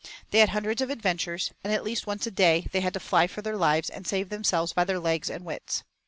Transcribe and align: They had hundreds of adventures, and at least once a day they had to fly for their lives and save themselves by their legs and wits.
They 0.31 0.39
had 0.39 0.49
hundreds 0.49 0.81
of 0.81 0.89
adventures, 0.89 1.51
and 1.63 1.71
at 1.71 1.83
least 1.83 2.07
once 2.07 2.25
a 2.25 2.31
day 2.31 2.65
they 2.71 2.81
had 2.81 2.95
to 2.95 2.99
fly 2.99 3.27
for 3.27 3.43
their 3.43 3.55
lives 3.55 3.87
and 3.87 4.07
save 4.07 4.29
themselves 4.29 4.73
by 4.73 4.83
their 4.83 4.97
legs 4.97 5.29
and 5.29 5.45
wits. 5.45 5.83